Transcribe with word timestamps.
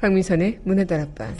강민선의 0.00 0.60
문화 0.62 0.84
다락방. 0.84 1.34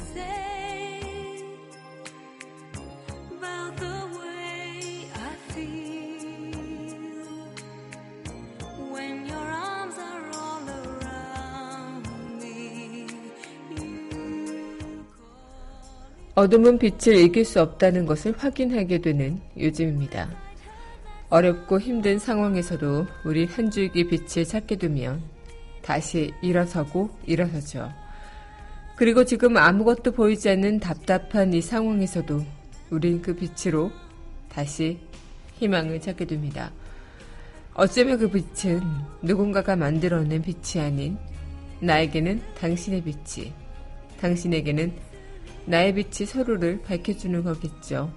어둠은 16.35 16.79
빛을 16.79 17.17
이길 17.17 17.45
수 17.45 17.61
없다는 17.61 18.07
것을 18.07 18.33
확인하게 18.37 18.99
되는 18.99 19.41
요즘입니다. 19.57 20.31
어렵고 21.31 21.79
힘든 21.79 22.19
상황에서도 22.19 23.07
우리 23.25 23.45
한 23.45 23.71
줄기 23.71 24.07
빛을 24.07 24.45
찾게 24.45 24.77
되면 24.77 25.23
다시 25.83 26.33
일어서고 26.43 27.11
일어서죠. 27.27 28.08
그리고 28.99 29.25
지금 29.25 29.57
아무것도 29.57 30.11
보이지 30.11 30.51
않는 30.51 30.81
답답한 30.81 31.55
이 31.55 31.63
상황에서도 31.63 32.45
우린 32.91 33.23
그 33.23 33.33
빛으로 33.33 33.93
다시 34.49 34.99
희망을 35.55 36.01
찾게 36.01 36.25
됩니다. 36.25 36.73
어쩌면 37.75 38.19
그 38.19 38.29
빛은 38.29 38.83
누군가가 39.23 39.77
만들어낸 39.77 40.43
빛이 40.43 40.85
아닌 40.85 41.17
나에게는 41.79 42.43
당신의 42.59 43.05
빛이, 43.05 43.53
당신에게는 44.21 44.93
나의 45.67 45.95
빛이 45.95 46.27
서로를 46.27 46.83
밝혀주는 46.83 47.45
거겠죠. 47.45 48.13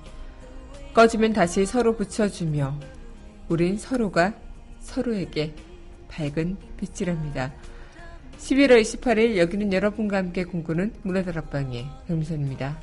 꺼지면 0.96 1.34
다시 1.34 1.64
서로 1.64 1.96
붙여주며 1.96 2.80
우린 3.50 3.78
서로가 3.78 4.34
서로에게 4.80 5.54
밝은 6.08 6.58
빛이랍니다. 6.78 7.54
11월 8.42 8.82
28일 8.82 9.38
여기는 9.38 9.72
여러분과 9.72 10.18
함께 10.18 10.44
공부는 10.44 10.94
문화다락방의 11.04 11.86
금선입니다. 12.08 12.78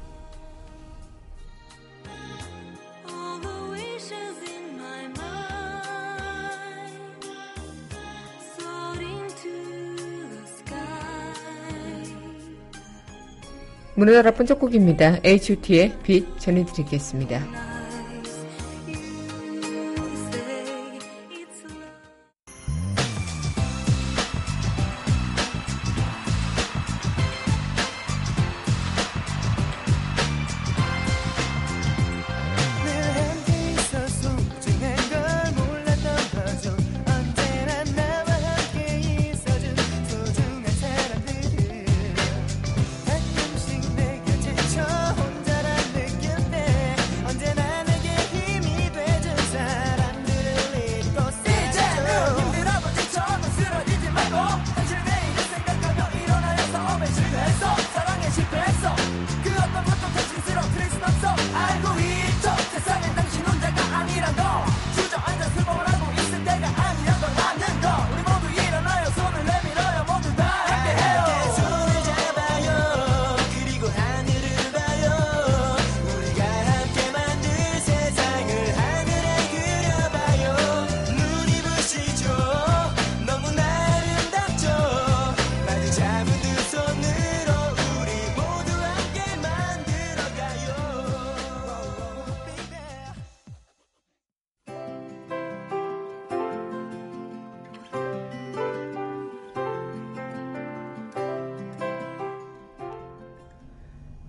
문화다락방 13.96 14.46
첫 14.46 14.60
곡입니다. 14.60 15.18
H.O.T의 15.24 15.92
빛 16.04 16.38
전해드리겠습니다. 16.38 17.67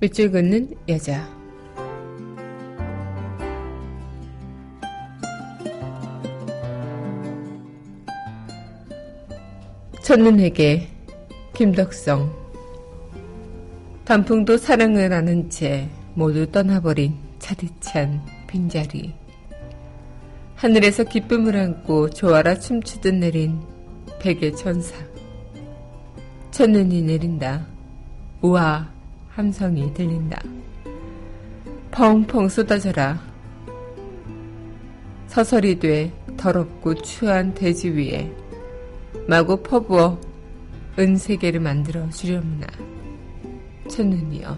밑줄 0.01 0.31
긋는 0.31 0.73
여자. 0.87 1.27
첫눈에게 10.01 10.87
김덕성. 11.53 12.33
단풍도 14.05 14.55
사랑을 14.55 15.11
하는 15.11 15.49
채 15.49 15.89
모두 16.13 16.49
떠나버린 16.49 17.17
차디찬 17.39 18.21
빈자리. 18.47 19.13
하늘에서 20.55 21.03
기쁨을 21.03 21.57
안고 21.57 22.11
조아라 22.11 22.57
춤추듯 22.57 23.16
내린 23.16 23.59
백의 24.21 24.55
천사. 24.55 24.95
첫눈이 26.51 27.01
내린다. 27.01 27.67
우와 28.41 28.98
함성이 29.39 29.94
들린다. 29.94 30.38
펑펑 31.91 32.50
쏟아져라. 32.50 33.17
서설이 35.27 35.79
돼 35.79 36.11
더럽고 36.35 36.94
추한 36.95 37.53
대지 37.53 37.89
위에 37.89 38.29
마구 39.28 39.55
퍼부어 39.63 40.19
은세계를 40.99 41.61
만들어 41.61 42.09
주려무나. 42.09 42.67
첫눈이여. 43.89 44.57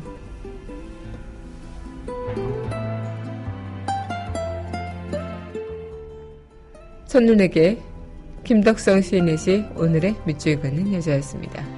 첫눈에게 7.06 7.80
김덕성 8.44 9.02
시인의 9.02 9.38
시 9.38 9.64
오늘의 9.75 10.16
밑줄 10.25 10.59
긋는 10.59 10.91
여자였습니다. 10.96 11.71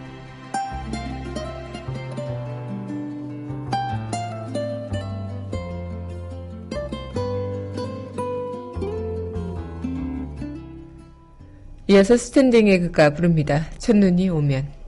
이어서 11.87 12.15
스탠딩의 12.15 12.79
그가 12.79 13.13
부릅니다. 13.13 13.65
첫눈이 13.77 14.29
오면. 14.29 14.82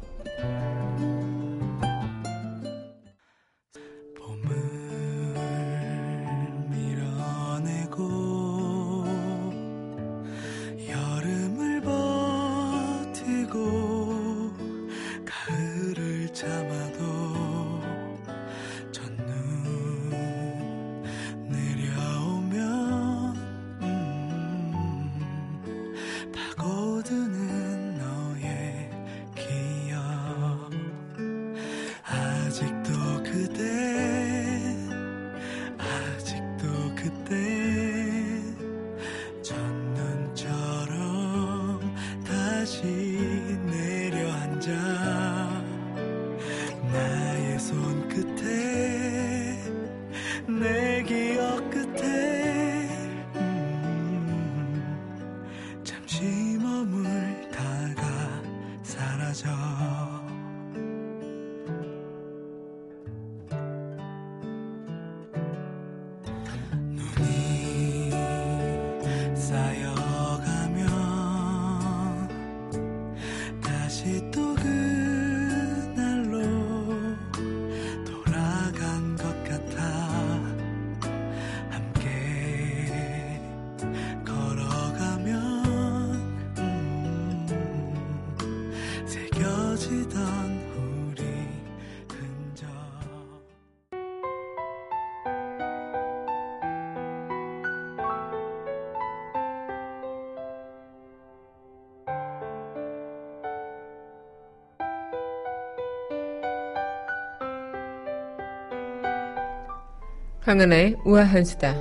강은하의 110.45 110.95
우아한 111.03 111.43
수다. 111.43 111.75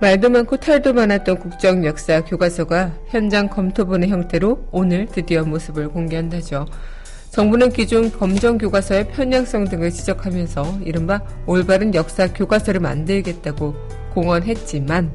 말도 0.00 0.30
많고 0.30 0.56
탈도 0.56 0.94
많았던 0.94 1.38
국정 1.38 1.84
역사 1.84 2.24
교과서가 2.24 2.94
현장 3.08 3.50
검토본의 3.50 4.08
형태로 4.08 4.68
오늘 4.72 5.04
드디어 5.04 5.44
모습을 5.44 5.88
공개한다죠. 5.88 6.64
정부는 7.28 7.70
기존 7.70 8.10
검정 8.10 8.56
교과서의 8.56 9.08
편향성 9.08 9.66
등을 9.66 9.90
지적하면서 9.90 10.78
이른바 10.84 11.20
올바른 11.44 11.94
역사 11.94 12.32
교과서를 12.32 12.80
만들겠다고 12.80 13.74
공언했지만 14.14 15.12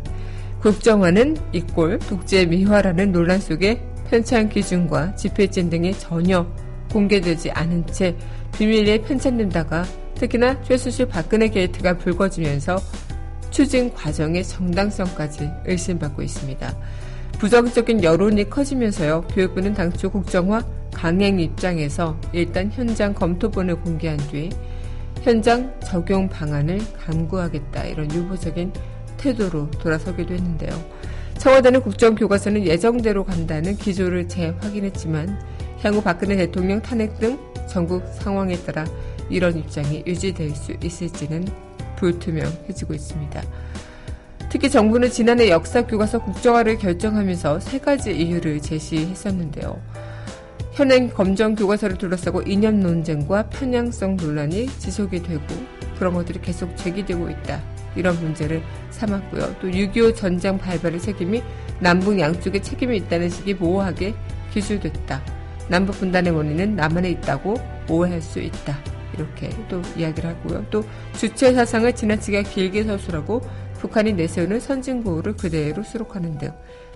국정화는 0.62 1.38
이꼴 1.52 1.98
독재 1.98 2.46
미화라는 2.46 3.12
논란 3.12 3.40
속에 3.40 3.82
편찬 4.12 4.50
기준과 4.50 5.16
집회진 5.16 5.72
등이 5.72 5.94
전혀 5.94 6.46
공개되지 6.92 7.52
않은 7.52 7.88
채 7.88 8.16
비밀리에 8.58 9.02
편찬된다가 9.02 9.86
특히나 10.16 10.62
최순실 10.62 11.08
박근혜 11.08 11.48
게이트가 11.48 11.98
불거지면서 11.98 12.78
추진 13.50 13.94
과정의 13.94 14.44
정당성까지 14.44 15.50
의심받고 15.66 16.22
있습니다. 16.22 16.76
부정적인 17.40 18.04
여론이 18.04 18.50
커지면서요. 18.50 19.22
교육부는 19.34 19.74
당초 19.74 20.10
국정화 20.12 20.64
강행 20.94 21.40
입장에서 21.40 22.16
일단 22.34 22.72
현장 22.72 23.14
검토본을 23.14 23.76
공개한 23.82 24.18
뒤 24.18 24.50
현장 25.22 25.74
적용 25.82 26.30
방안을 26.30 26.80
강구하겠다 26.98 27.86
이런 27.86 28.12
유보적인 28.12 28.72
태도로 29.18 29.70
돌아서기도 29.72 30.34
했는데요. 30.34 30.72
청와대는 31.38 31.82
국정교과서는 31.82 32.66
예정대로 32.66 33.24
간다는 33.24 33.76
기조를 33.76 34.28
재확인했지만 34.28 35.40
향후 35.84 36.02
박근혜 36.02 36.36
대통령 36.36 36.82
탄핵 36.82 37.20
등 37.20 37.40
전국 37.68 38.06
상황에 38.20 38.56
따라 38.64 38.86
이런 39.30 39.58
입장이 39.58 40.04
유지될 40.06 40.56
수 40.56 40.74
있을지는 40.84 41.48
불투명해지고 41.96 42.94
있습니다. 42.94 43.42
특히 44.50 44.70
정부는 44.70 45.10
지난해 45.10 45.50
역사 45.50 45.86
교과서 45.88 46.20
국정화를 46.20 46.78
결정하면서 46.78 47.62
세 47.62 47.80
가지 47.80 48.12
이유를 48.12 48.62
제시했었는데요. 48.62 49.82
현행 50.74 51.10
검정 51.10 51.56
교과서를 51.56 51.98
둘러싸고 51.98 52.42
이념 52.44 52.80
논쟁과 52.80 53.50
편향성 53.50 54.18
논란이 54.18 54.68
지속이 54.68 55.24
되고 55.24 55.46
그런 55.98 56.14
것들이 56.14 56.42
계속 56.42 56.76
제기되고 56.76 57.30
있다. 57.30 57.62
이런 57.96 58.16
문제를 58.22 58.62
삼았고요. 58.90 59.56
또 59.62 59.68
6.25 59.68 60.16
전장 60.16 60.58
발발의 60.58 61.00
책임이 61.00 61.44
남북 61.80 62.20
양쪽에 62.20 62.62
책임이 62.62 62.98
있다는 62.98 63.30
식이 63.30 63.56
모호하게 63.56 64.14
기술됐다. 64.54 65.41
남북 65.72 65.94
분단의 66.00 66.34
원인은 66.34 66.76
남한에 66.76 67.10
있다고 67.12 67.56
오해할 67.90 68.22
수 68.22 68.42
있다. 68.42 68.78
이렇게 69.14 69.50
또 69.70 69.82
이야기를 69.96 70.30
하고요. 70.30 70.66
또 70.70 70.84
주체 71.14 71.54
사상을 71.54 71.96
지나치게 71.96 72.44
길게 72.44 72.84
서술하고 72.84 73.40
북한이 73.76 74.12
내세우는 74.14 74.60
선진 74.60 75.02
고우를 75.02 75.38
그대로 75.38 75.82
수록하는 75.82 76.38
등 76.38 76.52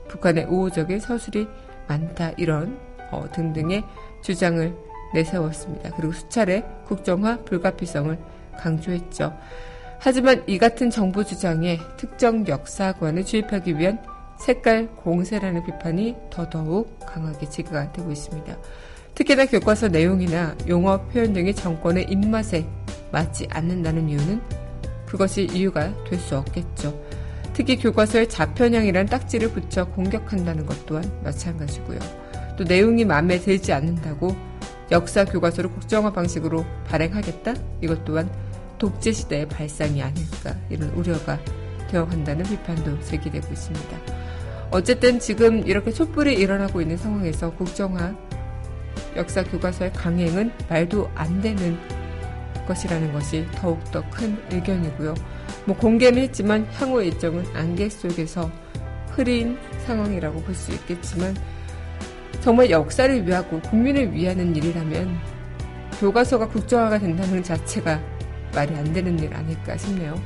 북한의 0.09 0.47
우호적인 0.49 0.99
서술이 0.99 1.47
많다 1.87 2.31
이런 2.35 2.77
어, 3.11 3.25
등등의 3.33 3.85
주장을 4.21 4.75
내세웠습니다. 5.13 5.91
그리고 5.95 6.11
수차례 6.11 6.65
국정화 6.85 7.45
불가피성을 7.45 8.17
강조했죠. 8.57 9.33
하지만 9.99 10.43
이 10.47 10.57
같은 10.57 10.89
정부 10.89 11.23
주장에 11.23 11.79
특정 11.95 12.45
역사관을 12.45 13.23
주입하기 13.23 13.77
위한 13.77 13.99
색깔 14.37 14.87
공세라는 14.95 15.63
비판이 15.65 16.15
더더욱 16.29 16.99
강하게 17.05 17.49
제기가 17.49 17.91
되고 17.91 18.11
있습니다. 18.11 18.57
특히나 19.15 19.45
교과서 19.45 19.87
내용이나 19.87 20.55
용어 20.67 21.01
표현 21.07 21.33
등이 21.33 21.55
정권의 21.55 22.07
입맛에 22.09 22.67
맞지 23.11 23.47
않는다는 23.49 24.09
이유는 24.09 24.41
그것이 25.05 25.47
이유가 25.53 25.93
될 26.03 26.19
수 26.19 26.37
없겠죠. 26.37 26.99
특히 27.53 27.77
교과서에 27.77 28.27
자편향이란 28.27 29.05
딱지를 29.05 29.51
붙여 29.51 29.85
공격한다는 29.85 30.65
것 30.65 30.85
또한 30.85 31.03
마찬가지고요. 31.23 31.99
또 32.57 32.65
내용이 32.65 33.05
마음에 33.05 33.39
들지 33.39 33.71
않는다고 33.71 34.35
역사 34.91 35.23
교과서를 35.23 35.71
국정화 35.71 36.11
방식으로 36.11 36.65
발행하겠다? 36.85 37.53
이것 37.81 38.03
또한 38.03 38.29
독재 38.77 39.13
시대의 39.13 39.47
발상이 39.47 40.01
아닐까 40.01 40.53
이런 40.69 40.89
우려가 40.89 41.39
되어간다는 41.89 42.43
비판도 42.43 42.99
제기되고 43.01 43.47
있습니다. 43.51 44.24
어쨌든 44.75 45.19
지금 45.19 45.65
이렇게 45.65 45.89
촛불이 45.89 46.33
일어나고 46.33 46.81
있는 46.81 46.97
상황에서 46.97 47.49
국정화 47.53 48.13
역사 49.15 49.41
교과서의 49.41 49.93
강행은 49.93 50.51
말도 50.67 51.09
안 51.15 51.39
되는 51.39 51.77
것이라는 52.67 53.13
것이 53.13 53.47
더욱더 53.55 54.03
큰 54.09 54.37
의견이고요. 54.51 55.15
뭐 55.63 55.77
공개는 55.77 56.23
했지만 56.23 56.67
향후 56.73 57.01
일정은 57.01 57.45
안개 57.55 57.87
속에서 57.87 58.51
흐린 59.11 59.57
상황이라고 59.85 60.41
볼 60.41 60.53
수 60.53 60.73
있겠지만 60.73 61.33
정말 62.41 62.69
역사를 62.69 63.25
위하고 63.25 63.61
국민을 63.61 64.11
위하는 64.11 64.53
일이라면 64.53 65.17
교과서가 66.01 66.49
국정화가 66.49 66.99
된다는 66.99 67.41
자체가 67.41 68.01
말이 68.53 68.75
안 68.75 68.91
되는 68.91 69.17
일 69.19 69.33
아닐까 69.33 69.77
싶네요. 69.77 70.21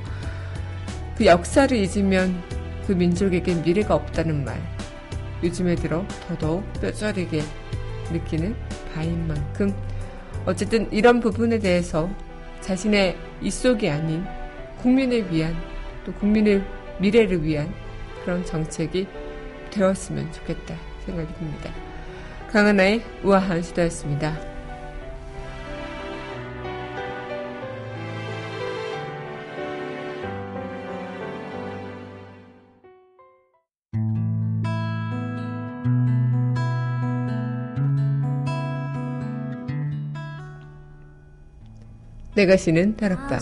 그 1.19 1.27
역사를 1.27 1.77
잊으면 1.77 2.58
그 2.89 2.93
민족에게 2.93 3.53
미래가 3.53 3.93
없다는 3.93 4.43
말. 4.43 4.59
요즘에 5.43 5.75
들어 5.75 6.03
더더욱 6.27 6.63
뼈저리게 6.81 7.43
느끼는 8.11 8.55
바인 8.95 9.27
만큼 9.27 9.71
어쨌든 10.47 10.91
이런 10.91 11.19
부분에 11.19 11.59
대해서 11.59 12.09
자신의 12.61 13.15
입속이 13.43 13.87
아닌 13.87 14.25
국민을 14.79 15.31
위한 15.31 15.55
또 16.03 16.11
국민의 16.13 16.63
미래를 16.99 17.43
위한 17.43 17.71
그런 18.23 18.43
정책이 18.43 19.05
되었으면 19.69 20.31
좋겠다 20.31 20.73
생각이 21.05 21.31
듭니다. 21.35 21.71
강하나의 22.47 23.03
우아한 23.23 23.61
수다였습니다. 23.61 24.58
내가 42.39 42.55
쉬는 42.55 42.95
다락방 42.95 43.39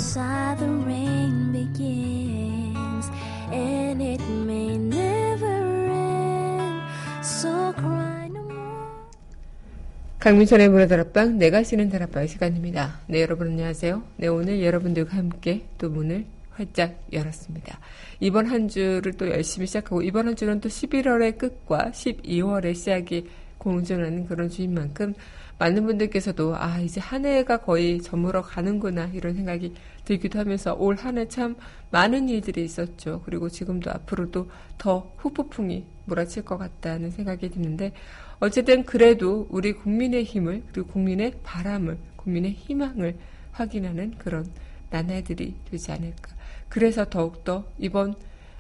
강민선의 10.18 10.70
문화다락방 10.70 11.38
내가 11.38 11.62
쉬는 11.62 11.90
다락방 11.90 12.26
시간입니다. 12.26 13.02
네 13.06 13.22
여러분 13.22 13.50
안녕하세요. 13.50 14.02
네 14.16 14.28
오늘 14.30 14.64
여러분들과 14.64 15.16
함께 15.16 15.68
또 15.78 15.92
문을 15.92 16.26
활짝 16.50 17.00
열었습니다. 17.14 17.80
이번 18.20 18.48
한 18.48 18.68
주를 18.68 19.14
또 19.14 19.30
열심히 19.30 19.68
시작하고 19.68 20.02
이번 20.02 20.28
한 20.28 20.36
주는 20.36 20.60
또 20.60 20.70
11월의 20.70 21.38
끝과 21.38 21.92
12월의 21.92 22.74
시작이 22.74 23.28
공존하는 23.58 24.26
그런 24.28 24.50
주인 24.50 24.74
만큼 24.74 25.14
많은 25.60 25.86
분들께서도 25.86 26.56
아 26.56 26.80
이제 26.80 27.02
한 27.02 27.26
해가 27.26 27.58
거의 27.58 28.00
저물어 28.02 28.44
가는구나 28.44 29.08
이런 29.14 29.34
생각이 29.36 29.74
들기도 30.06 30.40
하면서 30.40 30.76
올 30.76 30.96
한 30.96 31.18
해 31.18 31.26
참 31.28 31.56
많은 31.92 32.30
일들이 32.30 32.64
있었죠. 32.64 33.22
그리고 33.26 33.50
지금도 33.50 33.90
앞으로도 33.92 34.50
더 34.78 35.12
후폭풍이 35.18 35.86
몰아칠 36.06 36.44
것 36.46 36.58
같다는 36.58 37.12
생각이 37.12 37.50
드는데 37.50 37.92
어쨌든 38.40 38.84
그래도 38.86 39.48
우리 39.50 39.74
국민의 39.74 40.24
힘을 40.26 40.64
그리고 40.72 40.88
국민의 40.90 41.34
바람을 41.44 41.98
국민의 42.18 42.52
희망을 42.52 43.16
확인하는 43.52 44.14
그런 44.20 44.46
나날들이 44.92 45.56
되지 45.72 45.92
않을까. 45.92 46.30
그래서 46.70 47.06
더욱더 47.10 47.66
이번 47.80 48.16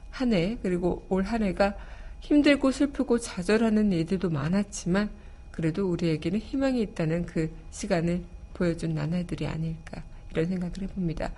한 0.09 0.33
해 0.33 0.57
그리고 0.63 1.05
올 1.09 1.21
한 1.23 1.43
해가 1.43 1.75
힘들고 2.21 2.71
슬프고 2.71 3.19
좌절하는 3.19 3.91
일들도 3.91 4.29
많았지만 4.29 5.09
그래도 5.51 5.89
우리에게는 5.89 6.39
희망이 6.39 6.81
있다는 6.81 7.25
그 7.25 7.51
시간을 7.71 8.23
보여준 8.53 8.93
나날들이 8.93 9.47
아닐까 9.47 10.03
이런 10.31 10.45
생각을 10.45 10.73
해봅니다. 10.81 11.31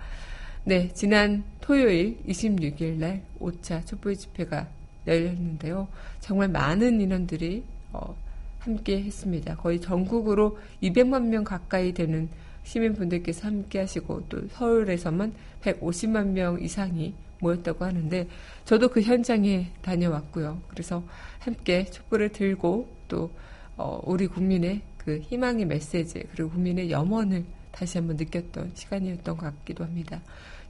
네, 0.64 0.90
지난 0.92 1.44
토요일 1.60 2.18
26일 2.26 2.98
날 2.98 3.22
5차 3.40 3.86
촛불 3.86 4.16
집회가 4.16 4.68
열렸는데요. 5.06 5.88
정말 6.20 6.48
많은 6.48 7.00
인원들이 7.00 7.62
어, 7.92 8.14
함께 8.58 9.02
했습니다. 9.02 9.56
거의 9.56 9.80
전국으로 9.80 10.58
200만 10.82 11.24
명 11.28 11.44
가까이 11.44 11.92
되는 11.92 12.28
시민분들께서 12.64 13.46
함께 13.46 13.80
하시고 13.80 14.24
또 14.28 14.46
서울에서만 14.48 15.32
150만 15.62 16.26
명 16.28 16.60
이상이 16.60 17.14
모였다고 17.40 17.84
하는데 17.84 18.28
저도 18.64 18.88
그 18.88 19.02
현장에 19.02 19.72
다녀왔고요. 19.82 20.62
그래서 20.68 21.02
함께 21.38 21.84
촛불을 21.86 22.30
들고 22.30 22.88
또 23.08 23.30
어, 23.76 24.00
우리 24.04 24.26
국민의 24.26 24.82
그 24.98 25.18
희망의 25.18 25.64
메시지 25.64 26.22
그리고 26.32 26.50
국민의 26.50 26.90
염원을 26.90 27.44
다시 27.72 27.98
한번 27.98 28.16
느꼈던 28.16 28.72
시간이었던 28.74 29.36
것 29.36 29.46
같기도 29.46 29.84
합니다. 29.84 30.20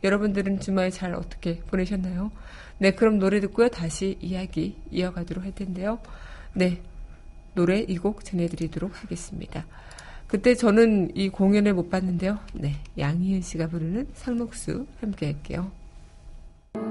여러분들은 0.04 0.60
주말 0.60 0.90
잘 0.90 1.14
어떻게 1.14 1.58
보내셨나요? 1.58 2.30
네, 2.78 2.92
그럼 2.92 3.18
노래 3.18 3.40
듣고요. 3.40 3.68
다시 3.68 4.16
이야기 4.20 4.76
이어가도록 4.90 5.44
할 5.44 5.54
텐데요. 5.54 5.98
네, 6.54 6.80
노래 7.54 7.80
이 7.80 7.96
곡 7.96 8.24
전해드리도록 8.24 9.02
하겠습니다. 9.02 9.66
그때 10.26 10.54
저는 10.54 11.16
이 11.16 11.28
공연을 11.28 11.74
못 11.74 11.90
봤는데요. 11.90 12.38
네, 12.54 12.76
양희은 12.96 13.42
씨가 13.42 13.66
부르는 13.68 14.08
상록수 14.14 14.86
함께 15.00 15.26
할게요. 15.26 15.72
啊。 16.74 16.90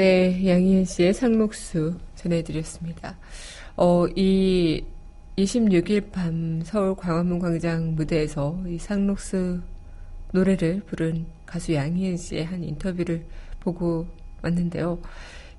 네, 0.00 0.46
양희은 0.46 0.86
씨의 0.86 1.12
상록수 1.12 1.98
전해드렸습니다. 2.14 3.18
어, 3.76 4.06
이 4.16 4.82
26일 5.36 6.10
밤 6.10 6.62
서울 6.64 6.96
광화문 6.96 7.38
광장 7.38 7.96
무대에서 7.96 8.58
이 8.66 8.78
상록수 8.78 9.60
노래를 10.32 10.80
부른 10.86 11.26
가수 11.44 11.74
양희은 11.74 12.16
씨의 12.16 12.46
한 12.46 12.64
인터뷰를 12.64 13.26
보고 13.60 14.06
왔는데요. 14.40 15.02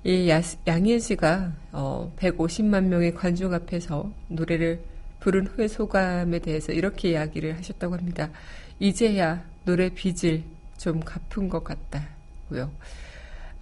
이 0.03 0.27
야, 0.27 0.41
양희은 0.65 0.97
씨가 0.97 1.53
어, 1.71 2.11
150만 2.17 2.85
명의 2.85 3.13
관중 3.13 3.53
앞에서 3.53 4.11
노래를 4.27 4.81
부른 5.19 5.45
후의 5.45 5.69
소감에 5.69 6.39
대해서 6.39 6.71
이렇게 6.71 7.11
이야기를 7.11 7.57
하셨다고 7.59 7.95
합니다. 7.95 8.31
이제야 8.79 9.45
노래 9.65 9.89
빚을 9.89 10.41
좀 10.79 10.99
갚은 10.99 11.47
것 11.47 11.63
같다고요. 11.63 12.71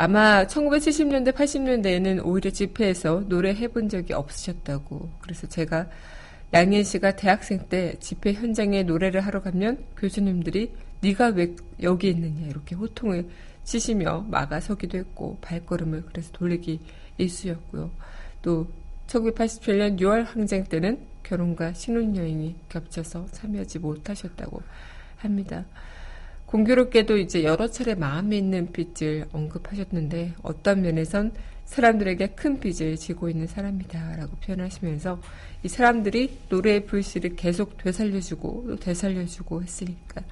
아마 0.01 0.45
1970년대, 0.45 1.33
80년대에는 1.33 2.25
오히려 2.25 2.51
집회에서 2.51 3.27
노래 3.27 3.53
해 3.53 3.67
본 3.67 3.89
적이 3.89 4.13
없으셨다고. 4.13 5.09
그래서 5.19 5.45
제가 5.45 5.89
양현 6.53 6.85
씨가 6.85 7.17
대학생 7.17 7.67
때 7.67 7.95
집회 7.99 8.31
현장에 8.31 8.83
노래를 8.83 9.19
하러 9.19 9.41
가면 9.41 9.83
교수님들이 9.97 10.71
네가 11.01 11.27
왜 11.35 11.53
여기 11.83 12.07
있느냐 12.11 12.47
이렇게 12.47 12.75
호통을 12.75 13.27
치시며 13.65 14.25
막아서기도 14.29 14.97
했고 14.97 15.37
발걸음을 15.41 16.03
그래서 16.05 16.31
돌리기 16.31 16.79
일수였고요. 17.17 17.91
또 18.41 18.67
1987년 19.07 19.99
6월 19.99 20.23
항쟁 20.23 20.63
때는 20.63 20.97
결혼과 21.23 21.73
신혼여행이 21.73 22.55
겹쳐서 22.69 23.25
참여하지 23.33 23.79
못하셨다고 23.79 24.61
합니다. 25.17 25.65
공교롭게도 26.49 27.17
이제 27.17 27.43
여러 27.43 27.67
차례 27.67 27.93
마음에 27.93 28.35
있는 28.35 28.71
빚을 28.71 29.27
언급하셨는데 29.31 30.33
어떤 30.41 30.81
면에선 30.81 31.31
사람들에게 31.65 32.29
큰 32.29 32.59
빚을 32.59 32.97
지고 32.97 33.29
있는 33.29 33.45
사람이다라고 33.45 34.37
표현하시면서 34.37 35.21
이 35.61 35.67
사람들이 35.67 36.39
노래의 36.49 36.87
불씨를 36.87 37.35
계속 37.35 37.77
되살려주고 37.77 38.65
또 38.67 38.75
되살려주고 38.77 39.61
했으니까 39.61 40.23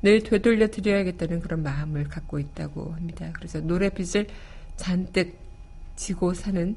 늘 0.00 0.22
되돌려 0.22 0.68
드려야겠다는 0.68 1.40
그런 1.40 1.64
마음을 1.64 2.04
갖고 2.04 2.38
있다고 2.38 2.92
합니다. 2.92 3.32
그래서 3.32 3.60
노래 3.60 3.88
빚을 3.88 4.28
잔뜩 4.76 5.36
지고 5.96 6.34
사는 6.34 6.76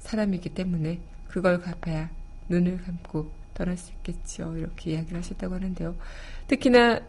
사람이기 0.00 0.48
때문에 0.48 0.98
그걸 1.28 1.60
갚아야 1.60 2.10
눈을 2.48 2.78
감고 2.78 3.30
떠날 3.54 3.76
수 3.76 3.92
있겠죠. 3.92 4.56
이렇게 4.56 4.94
이야기를 4.94 5.18
하셨다고 5.18 5.54
하는데요. 5.54 5.94
특히나 6.48 7.02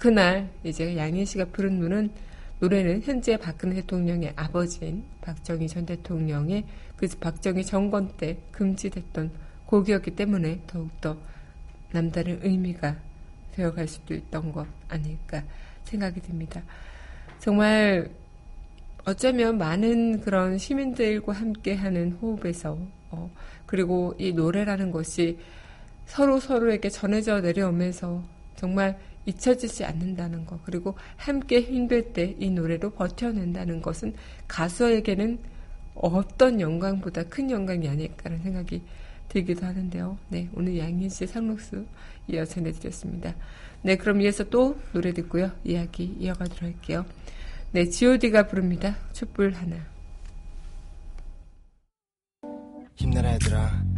그날 0.00 0.48
이제 0.64 0.96
양희 0.96 1.26
씨가 1.26 1.44
부른 1.52 1.78
노는 1.78 2.10
노래는 2.58 3.02
현재 3.02 3.36
박근혜 3.36 3.74
대통령의 3.76 4.32
아버지인 4.34 5.04
박정희 5.20 5.68
전 5.68 5.84
대통령의 5.84 6.64
그 6.96 7.06
박정희 7.20 7.66
정권 7.66 8.08
때 8.16 8.38
금지됐던 8.50 9.30
곡이었기 9.66 10.12
때문에 10.12 10.62
더욱더 10.66 11.18
남다른 11.92 12.40
의미가 12.42 12.96
되어갈 13.52 13.86
수도 13.86 14.14
있던 14.14 14.52
것 14.52 14.66
아닐까 14.88 15.44
생각이 15.84 16.20
듭니다. 16.20 16.62
정말 17.38 18.10
어쩌면 19.04 19.58
많은 19.58 20.22
그런 20.22 20.56
시민들과 20.56 21.34
함께하는 21.34 22.12
호흡에서 22.12 22.78
어, 23.10 23.30
그리고 23.66 24.14
이 24.18 24.32
노래라는 24.32 24.92
것이 24.92 25.38
서로 26.06 26.40
서로에게 26.40 26.88
전해져 26.88 27.40
내려오면서 27.40 28.22
정말 28.56 28.98
잊혀지지 29.26 29.84
않는다는 29.84 30.46
것, 30.46 30.62
그리고 30.64 30.94
함께 31.16 31.60
힘들 31.60 32.12
때 32.12 32.34
이 32.38 32.50
노래로 32.50 32.90
버텨낸다는 32.90 33.82
것은 33.82 34.14
가수에게는 34.48 35.38
어떤 35.94 36.60
영광보다 36.60 37.24
큰 37.24 37.50
영광이 37.50 37.88
아닐까라는 37.88 38.42
생각이 38.42 38.82
들기도 39.28 39.66
하는데요. 39.66 40.18
네, 40.28 40.48
오늘 40.54 40.78
양인 40.78 41.08
씨 41.08 41.26
상록수 41.26 41.84
이어 42.28 42.44
전해드렸습니다. 42.44 43.34
네, 43.82 43.96
그럼 43.96 44.20
이어서 44.20 44.44
또 44.44 44.78
노래 44.92 45.12
듣고요. 45.12 45.52
이야기 45.64 46.16
이어가도록 46.18 46.62
할게요. 46.62 47.04
네, 47.72 47.88
god가 47.88 48.46
부릅니다. 48.48 48.96
촛불 49.12 49.52
하나. 49.52 49.76
힘내라 52.96 53.34
얘들아. 53.34 53.89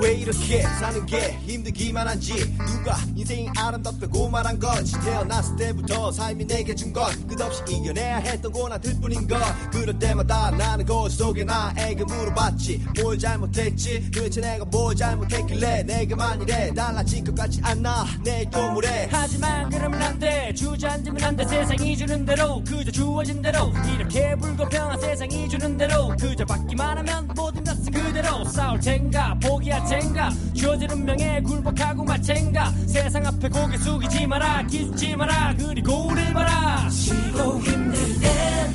왜 0.00 0.14
이렇게 0.14 0.62
사는 0.62 1.04
게 1.06 1.38
힘들기만 1.46 2.06
한지 2.06 2.32
누가 2.66 2.96
인생이 3.16 3.48
아름답다고 3.56 4.28
말한 4.28 4.58
건지 4.58 4.94
태어났을 5.00 5.56
때부터 5.56 6.12
삶이 6.12 6.46
내게 6.46 6.74
준 6.74 6.92
건 6.94 7.10
끝없이 7.26 7.60
이겨내야 7.68 8.18
했던 8.18 8.52
고난들 8.52 9.00
뿐인 9.00 9.26
것. 9.26 9.36
그럴 9.72 9.98
때마다 9.98 10.50
나는 10.52 10.84
거울 10.86 11.10
속에 11.10 11.42
나에게 11.42 12.04
물어봤지. 12.04 12.84
뭘 13.02 13.18
잘못했지? 13.18 14.10
도대체 14.12 14.40
내가 14.40 14.64
뭘 14.66 14.94
잘못했길래 14.94 15.82
내게만 15.82 16.42
이래 16.42 16.72
달라진 16.72 17.24
것 17.24 17.34
같지 17.34 17.60
않나 17.64 18.04
내일 18.22 18.48
또 18.50 18.70
모레 18.70 19.08
하지만 19.10 19.68
그러면 19.70 20.00
안돼. 20.00 20.54
주저앉으면 20.54 21.24
안돼. 21.24 21.44
세상이 21.48 21.96
주는 21.96 22.24
대로 22.24 22.62
그저 22.64 22.92
주어진 22.92 23.42
대로 23.42 23.72
이렇게 23.92 24.36
불공평한 24.36 25.00
세상이 25.00 25.48
주는 25.48 25.76
대로 25.76 26.14
그저 26.20 26.44
받기만 26.44 26.98
하면 26.98 27.28
모든 27.34 27.64
것은 27.64 27.90
그대로 27.92 28.44
싸울 28.44 28.78
텐가 28.78 29.34
포기할 29.54 29.84
텐가. 29.88 30.30
주어진 30.52 30.90
운명에 30.90 31.40
굴복하고 31.42 32.04
마챈가. 32.04 32.88
세상 32.88 33.26
앞에 33.26 33.48
고개 33.48 33.76
숙이지 33.78 34.26
마라 34.26 34.62
기죽지 34.66 35.14
마라. 35.16 35.54
그리고 35.56 36.08
우릴 36.08 36.32
봐라. 36.32 36.88
쉬고 36.90 37.60
힘들 37.60 38.20
땐 38.20 38.74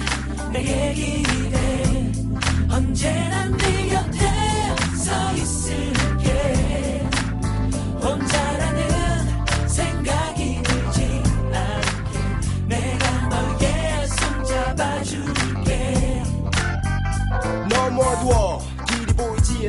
내게 0.53 0.93
기 0.93 1.49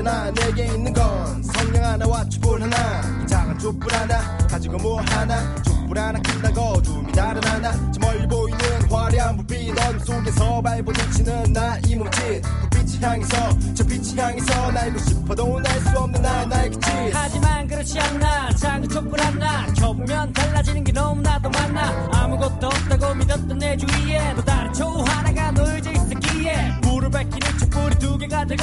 언제나 0.01 0.31
내게 0.33 0.65
있는 0.65 0.93
건 0.95 1.43
성령 1.43 1.85
하나와 1.85 2.27
촛불 2.31 2.63
하나. 2.63 3.23
이 3.23 3.27
작은 3.27 3.59
촛불 3.59 3.93
하나 3.93 4.39
가지고 4.49 4.79
뭐 4.79 5.01
하나. 5.03 5.55
촛불 5.63 5.99
하나 5.99 6.19
킨다고 6.21 6.61
어둠이 6.63 7.13
달아나나. 7.13 7.73
저 7.93 8.01
멀리 8.01 8.27
보이는 8.27 8.59
화려한 8.91 9.37
불빛 9.37 9.79
어둠 9.79 9.99
속에서 9.99 10.63
발부딪히는 10.63 11.53
나이 11.53 11.97
몸짓 11.97 12.43
불빛이 12.71 12.99
향해서 13.03 13.59
저 13.75 13.85
빛이 13.85 14.17
향해서 14.19 14.73
날고 14.73 14.99
싶어도 15.01 15.61
날 15.61 15.81
수 15.81 15.99
없는 15.99 16.23
나의 16.23 16.49
날 16.49 16.71
그치? 16.71 16.91
하지만 17.13 17.67
그렇지 17.67 18.01
않나. 18.01 18.51
작은 18.55 18.89
촛불 18.89 19.21
하나. 19.21 19.67
켜보면 19.75 20.33
달라지는 20.33 20.83
게 20.85 20.93
너무나도 20.93 21.51
많아. 21.51 22.09
아무것도 22.15 22.67
없다고 22.67 23.15
믿었던 23.17 23.59
내 23.59 23.77
주위에 23.77 24.35
또 24.35 24.45
다른 24.45 24.73
초 24.73 24.87
하나가 24.89 25.51
놀져 25.51 25.91
있었기에. 25.93 26.81
불을 26.83 27.11
밝히는 27.11 27.59
촛불이 27.71 27.99
두 27.99 28.19
개가 28.19 28.45
되고 28.45 28.63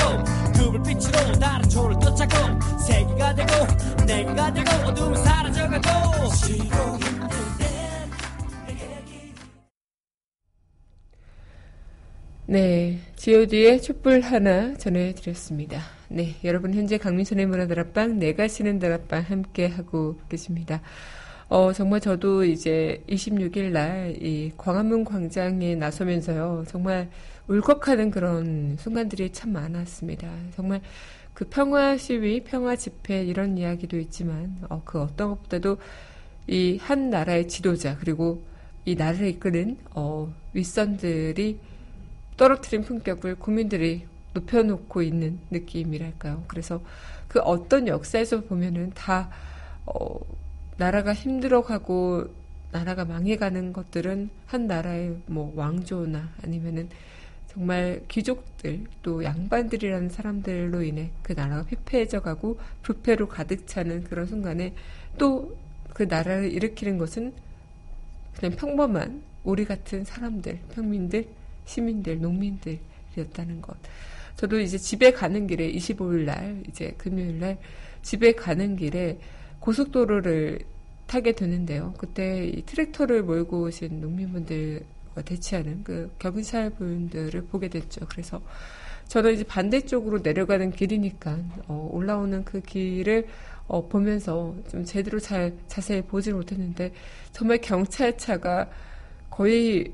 그 0.56 0.72
불빛으로 0.72 1.40
다른 1.40 1.70
초를 1.70 1.96
쫓아고 2.00 2.78
세 2.80 3.06
개가 3.06 3.34
되고 3.36 3.50
네 4.06 4.24
개가 4.26 4.54
되고 4.54 4.88
어둠은 4.88 5.24
사라져가고 5.24 6.30
쉬고 6.36 6.98
네, 12.50 13.02
G.O.D의 13.18 13.82
촛불 13.82 14.22
하나 14.22 14.74
전해드렸습니다. 14.76 15.82
네, 16.08 16.36
여러분 16.46 16.74
현재 16.74 16.98
강민선의 16.98 17.46
문화다락방, 17.46 18.20
내가 18.20 18.48
쉬는 18.48 18.80
다락방 18.80 19.24
함께 19.24 19.68
하고 19.68 20.18
계십니다. 20.30 20.82
어, 21.50 21.72
정말 21.74 22.02
저도 22.02 22.44
이제 22.44 23.04
26일 23.08 23.72
날 23.72 24.16
이 24.22 24.52
광화문 24.58 25.06
광장에 25.06 25.76
나서면서요, 25.76 26.66
정말 26.68 27.10
울컥하는 27.48 28.12
그런 28.12 28.76
순간들이 28.78 29.32
참 29.32 29.54
많았습니다. 29.54 30.30
정말 30.56 30.82
그 31.34 31.46
평화 31.50 31.98
시위, 31.98 32.44
평화 32.44 32.76
집회 32.76 33.24
이런 33.24 33.58
이야기도 33.58 33.98
있지만, 34.00 34.58
어, 34.70 34.82
그 34.86 35.02
어떤 35.02 35.30
것보다도 35.32 35.78
이 36.48 36.78
한 36.82 37.10
나라의 37.10 37.48
지도자, 37.48 37.98
그리고 38.00 38.42
이 38.86 38.96
나라를 38.96 39.28
이끄는, 39.30 39.78
어, 39.96 40.34
윗선들이 40.54 41.60
떨어뜨린 42.38 42.84
품격을 42.84 43.36
국민들이 43.38 44.06
높여놓고 44.34 45.02
있는 45.02 45.40
느낌이랄까요. 45.52 46.44
그래서 46.48 46.82
그 47.28 47.40
어떤 47.40 47.88
역사에서 47.88 48.42
보면은 48.44 48.92
다, 48.96 49.30
어, 49.86 50.20
나라가 50.78 51.14
힘들어가고 51.14 52.28
나라가 52.72 53.06
망해가는 53.06 53.74
것들은 53.74 54.30
한 54.46 54.68
나라의 54.68 55.18
뭐 55.26 55.54
왕조나 55.56 56.34
아니면은 56.44 56.90
정말 57.48 58.02
귀족들 58.08 58.84
또 59.02 59.24
양반들이라는 59.24 60.10
사람들로 60.10 60.84
인해 60.84 61.12
그 61.24 61.34
나라가 61.34 61.64
피폐해져 61.64 62.22
가고 62.22 62.60
부패로 62.84 63.28
가득 63.28 63.66
차는 63.68 64.04
그런 64.04 64.26
순간에 64.26 64.74
또 65.18 65.58
그 65.98 66.04
나라를 66.04 66.52
일으키는 66.52 67.00
것은 67.00 67.34
그냥 68.36 68.56
평범한 68.56 69.24
우리 69.44 69.66
같은 69.66 70.04
사람들, 70.04 70.60
평민들, 70.76 71.26
시민들, 71.66 72.22
농민들이었다는 72.22 73.64
것. 73.64 73.76
저도 74.36 74.60
이제 74.60 74.78
집에 74.78 75.12
가는 75.12 75.48
길에 75.48 75.72
25일 75.72 76.26
날, 76.26 76.64
이제 76.70 76.94
금요일 77.00 77.40
날 77.40 77.58
집에 78.04 78.34
가는 78.34 78.76
길에 78.76 79.18
고속도로를 79.68 80.60
타게 81.08 81.34
되는데요. 81.34 81.94
그때 81.98 82.46
이 82.48 82.66
트랙터를 82.66 83.24
몰고 83.24 83.64
오신 83.64 84.00
농민분들과 84.00 85.22
대치하는 85.26 85.84
그 85.84 86.10
경찰 86.20 86.70
분들을 86.70 87.44
보게 87.48 87.68
됐죠. 87.68 88.06
그래서 88.08 88.42
저는 89.10 89.34
이제 89.34 89.44
반대쪽으로 89.44 90.20
내려가는 90.20 90.72
길이니까 90.72 91.38
어, 91.68 91.90
올라오는 91.92 92.46
그 92.46 92.62
길을 92.62 93.28
어, 93.68 93.86
보면서 93.90 94.56
좀 94.72 94.86
제대로 94.86 95.20
잘 95.20 95.54
자세히 95.68 96.02
보지 96.02 96.32
못했는데 96.32 96.94
정말 97.34 97.58
경찰차가 97.58 98.70
거의 99.30 99.92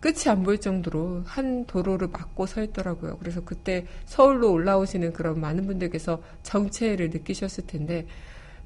끝이 0.00 0.28
안 0.28 0.42
보일 0.42 0.58
정도로 0.58 1.22
한 1.26 1.64
도로를 1.66 2.08
막고 2.08 2.46
서 2.46 2.60
있더라고요. 2.60 3.18
그래서 3.18 3.40
그때 3.44 3.86
서울로 4.04 4.50
올라오시는 4.50 5.12
그런 5.12 5.40
많은 5.40 5.68
분들께서 5.68 6.20
정체를 6.42 7.10
느끼셨을 7.10 7.68
텐데 7.68 8.04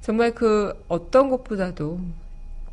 정말 0.01 0.33
그 0.33 0.83
어떤 0.87 1.29
것보다도 1.29 1.99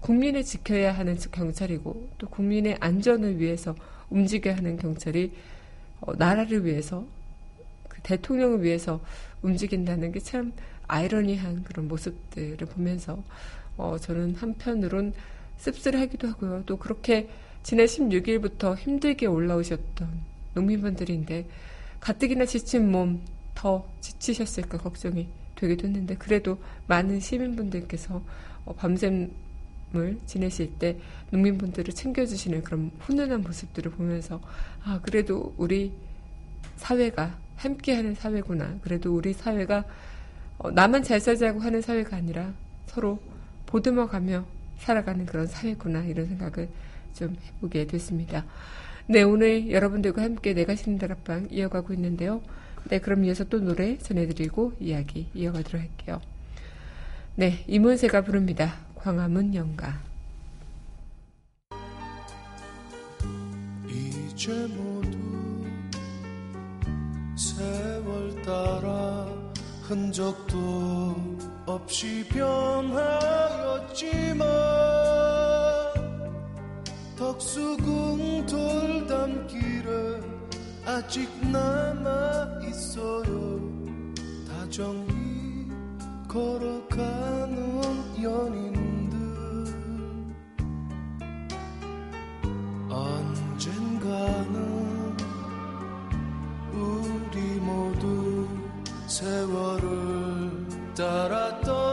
국민을 0.00 0.44
지켜야 0.44 0.92
하는 0.96 1.16
경찰이고 1.16 2.08
또 2.18 2.28
국민의 2.28 2.76
안전을 2.80 3.38
위해서 3.38 3.74
움직여야 4.10 4.56
하는 4.56 4.76
경찰이 4.76 5.32
어, 6.00 6.14
나라를 6.14 6.64
위해서 6.64 7.04
그 7.88 8.00
대통령을 8.02 8.62
위해서 8.62 9.00
움직인다는 9.42 10.12
게 10.12 10.20
참 10.20 10.52
아이러니한 10.86 11.64
그런 11.64 11.86
모습들을 11.86 12.56
보면서 12.66 13.22
어, 13.76 13.96
저는 14.00 14.36
한편으론 14.36 15.12
씁쓸하기도 15.58 16.28
하고요. 16.28 16.62
또 16.66 16.76
그렇게 16.78 17.28
지난 17.62 17.86
16일부터 17.86 18.76
힘들게 18.76 19.26
올라오셨던 19.26 20.08
농민분들인데 20.54 21.46
가뜩이나 22.00 22.46
지친 22.46 22.90
몸 22.90 23.20
더 23.58 23.84
지치셨을까 24.00 24.78
걱정이 24.78 25.26
되기도 25.58 25.88
했는데 25.88 26.14
그래도 26.16 26.58
많은 26.86 27.20
시민분들께서 27.20 28.22
어, 28.64 28.74
밤샘을 28.74 30.18
지내실 30.26 30.78
때 30.78 30.96
농민분들을 31.30 31.94
챙겨주시는 31.94 32.62
그런 32.62 32.90
훈훈한 33.00 33.42
모습들을 33.42 33.92
보면서 33.92 34.40
아 34.84 35.00
그래도 35.02 35.54
우리 35.56 35.92
사회가 36.76 37.36
함께하는 37.56 38.14
사회구나 38.14 38.78
그래도 38.82 39.14
우리 39.14 39.32
사회가 39.32 39.84
어, 40.58 40.70
나만 40.70 41.02
잘 41.02 41.20
살자고 41.20 41.60
하는 41.60 41.80
사회가 41.82 42.16
아니라 42.16 42.52
서로 42.86 43.20
보듬어가며 43.66 44.44
살아가는 44.78 45.26
그런 45.26 45.46
사회구나 45.46 46.04
이런 46.04 46.26
생각을 46.26 46.68
좀 47.14 47.36
해보게 47.44 47.86
됐습니다. 47.86 48.44
네 49.06 49.22
오늘 49.22 49.70
여러분들과 49.70 50.22
함께 50.22 50.54
내가 50.54 50.74
쉬는 50.74 50.98
다락방 50.98 51.48
이어가고 51.50 51.92
있는데요. 51.94 52.42
네, 52.88 52.98
그럼 53.00 53.24
이어서 53.24 53.44
또 53.44 53.60
노래 53.60 53.98
전해드리고 53.98 54.74
이야기 54.80 55.28
이어가도록 55.34 55.80
할게요. 55.82 56.20
네, 57.36 57.64
이문세가 57.66 58.22
부릅니다. 58.22 58.74
광화문 58.96 59.54
연가. 59.54 60.00
이제 63.88 64.52
모두 64.68 65.18
세월 67.36 68.42
따라 68.42 69.26
흔적도 69.82 71.16
없이 71.66 72.24
변하였지만 72.28 72.88
덕수궁 77.16 78.46
돌담길에 78.46 80.17
아직 80.90 81.29
남아 81.46 82.61
있어요. 82.66 83.61
다정히 84.48 85.68
걸어가는 86.27 87.83
연인들. 88.22 89.18
언젠가는 92.88 94.57
우리 96.72 97.61
모두 97.61 98.48
세월을 99.07 100.94
떠 101.64 101.88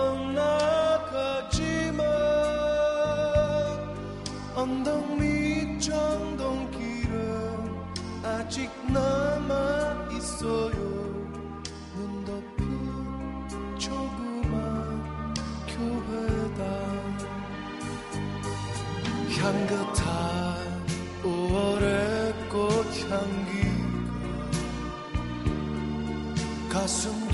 향긋한 19.65 20.85
5월의 21.23 22.49
꽃향기가 22.49 23.65
가슴 26.69 27.24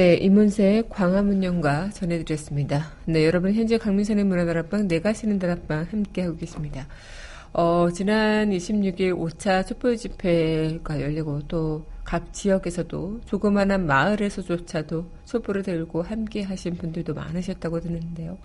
네, 0.00 0.14
이문세의 0.14 0.88
광화문 0.88 1.44
연가 1.44 1.90
전해드렸습니다. 1.90 2.90
네, 3.04 3.26
여러분 3.26 3.52
현재 3.52 3.76
강민선의 3.76 4.24
문화다락방 4.24 4.88
내가 4.88 5.12
쉬는 5.12 5.38
다락방 5.38 5.88
함께하고 5.90 6.36
계십니다. 6.38 6.86
어, 7.52 7.86
지난 7.92 8.48
26일 8.48 9.14
5차 9.14 9.66
촛불 9.66 9.98
집회가 9.98 10.98
열리고 11.02 11.40
또 11.48 11.84
각 12.10 12.32
지역에서도 12.32 13.20
조그마한 13.24 13.86
마을에서조차도 13.86 15.06
촛불을 15.26 15.62
들고 15.62 16.02
함께 16.02 16.42
하신 16.42 16.74
분들도 16.74 17.14
많으셨다고 17.14 17.78
듣는데요. 17.78 18.36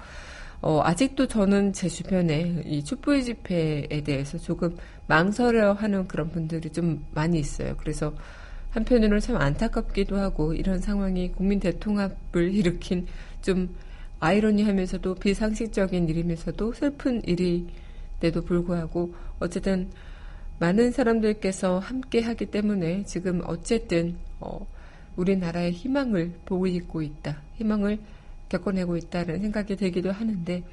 어, 0.62 0.82
아직도 0.84 1.28
저는 1.28 1.74
제 1.74 1.90
주변에 1.90 2.62
이 2.64 2.84
촛불 2.84 3.24
집회에 3.24 4.04
대해서 4.06 4.38
조금 4.38 4.78
망설여 5.08 5.74
하는 5.74 6.08
그런 6.08 6.30
분들이 6.30 6.70
좀 6.70 7.04
많이 7.16 7.40
있어요. 7.40 7.76
그래서 7.78 8.14
한편으로는 8.76 9.22
참 9.22 9.38
안타깝기도 9.38 10.18
하고 10.18 10.54
이런 10.54 10.80
상황이 10.80 11.32
국민 11.32 11.62
대통합을 11.62 12.54
일으킨 12.54 13.08
좀 13.42 13.74
아이러니하면서도 14.20 15.16
비상식적인 15.16 16.10
일이면서도 16.10 16.74
슬픈 16.74 17.24
일인데도 17.24 18.42
불구하고 18.44 19.16
어쨌든 19.40 19.90
많은 20.60 20.92
사람들께서 20.92 21.80
함께 21.80 22.20
하기 22.22 22.48
때문에 22.48 23.04
지금 23.04 23.42
어쨌든 23.46 24.18
어, 24.42 24.68
우리나라의 25.16 25.72
희망을 25.72 26.34
보이고 26.44 27.02
있다. 27.02 27.42
희망을 27.56 27.98
겪어내고 28.50 28.98
있다는 28.98 29.40
생각이 29.40 29.78
들기도 29.78 30.12
하는데 30.12 30.64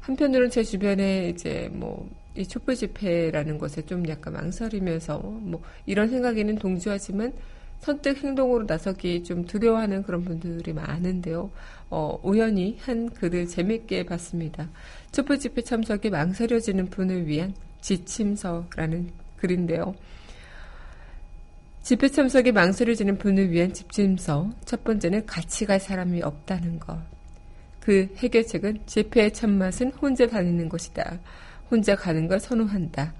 한편으로는 0.00 0.48
제 0.48 0.62
주변에 0.62 1.28
이제 1.28 1.68
뭐 1.72 2.08
이 2.38 2.46
촛불 2.46 2.76
집회라는 2.76 3.58
것에 3.58 3.82
좀 3.82 4.06
약간 4.08 4.32
망설이면서 4.34 5.18
뭐 5.18 5.60
이런 5.86 6.08
생각에는 6.08 6.56
동조하지만 6.56 7.32
선뜻 7.80 8.22
행동으로 8.24 8.64
나서기 8.64 9.24
좀 9.24 9.44
두려워하는 9.44 10.04
그런 10.04 10.24
분들이 10.24 10.72
많은데요. 10.72 11.50
어, 11.90 12.18
우연히 12.22 12.76
한 12.80 13.10
글을 13.10 13.46
재밌게 13.46 14.04
봤습니다. 14.06 14.68
촛불 15.10 15.38
집회 15.38 15.62
참석이 15.62 16.10
망설여지는 16.10 16.90
분을 16.90 17.26
위한 17.26 17.54
지침서라는 17.80 19.10
글인데요. 19.36 19.94
집회 21.82 22.08
참석이 22.08 22.52
망설여지는 22.52 23.18
분을 23.18 23.50
위한 23.50 23.72
지침서. 23.72 24.50
첫 24.64 24.84
번째는 24.84 25.26
같이 25.26 25.64
갈 25.64 25.80
사람이 25.80 26.22
없다는 26.22 26.78
것. 26.78 26.98
그 27.80 28.08
해결책은 28.16 28.80
집회의 28.86 29.32
첫맛은 29.32 29.92
혼자 29.92 30.26
다니는 30.26 30.68
것이다. 30.68 31.18
혼자 31.70 31.94
가는 31.94 32.26
걸 32.28 32.40
선호한다. 32.40 33.14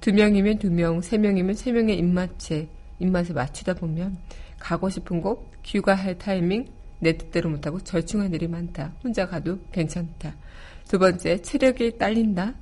두 0.00 0.12
명이면 0.12 0.58
두 0.58 0.70
명, 0.70 1.00
세 1.00 1.18
명이면 1.18 1.54
세 1.54 1.72
명의 1.72 1.96
입맛에, 1.98 2.68
입맛에 2.98 3.32
맞추다 3.32 3.74
보면 3.74 4.18
가고 4.58 4.88
싶은 4.88 5.20
곳, 5.20 5.50
귀가할 5.62 6.18
타이밍, 6.18 6.66
내 7.00 7.16
뜻대로 7.16 7.50
못하고 7.50 7.80
절충한 7.80 8.32
일이 8.32 8.48
많다. 8.48 8.92
혼자 9.02 9.26
가도 9.26 9.58
괜찮다. 9.72 10.34
두 10.88 10.98
번째, 10.98 11.40
체력이 11.42 11.98
딸린다. 11.98 12.54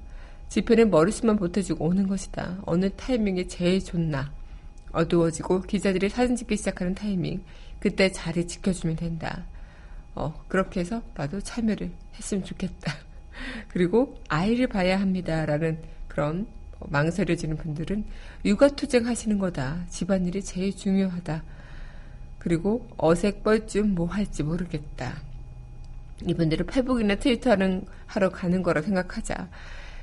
지표는 0.49 0.91
머릿수만 0.91 1.37
보태주고 1.37 1.85
오는 1.85 2.07
것이다. 2.07 2.59
어느 2.67 2.91
타이밍이 2.91 3.49
제일 3.49 3.83
좋나. 3.83 4.33
어두워지고 4.93 5.63
기자들이 5.63 6.09
사진 6.09 6.37
찍기 6.37 6.57
시작하는 6.57 6.95
타이밍. 6.95 7.43
그때 7.81 8.11
자리 8.13 8.47
지켜주면 8.47 8.97
된다. 8.97 9.47
어, 10.15 10.45
그렇게 10.49 10.81
해서 10.81 11.03
나도 11.15 11.41
참여를 11.41 11.91
했으면 12.17 12.45
좋겠다. 12.45 12.93
그리고 13.69 14.19
아이를 14.29 14.67
봐야 14.67 15.01
합니다. 15.01 15.47
라는 15.47 15.79
그런 16.09 16.47
망설여지는 16.81 17.57
분들은 17.57 18.05
육아투쟁 18.45 19.07
하시는 19.07 19.39
거다. 19.39 19.85
집안일이 19.89 20.43
제일 20.43 20.75
중요하다. 20.77 21.43
그리고 22.39 22.89
어색 22.97 23.45
뻘쭘 23.45 23.85
뭐 23.85 24.07
할지 24.07 24.43
모르겠다. 24.43 25.17
이분들은 26.27 26.67
페북이나 26.67 27.17
트위터는 27.17 27.85
하러 28.07 28.31
가는 28.31 28.63
거라 28.63 28.83
생각하자. 28.83 29.49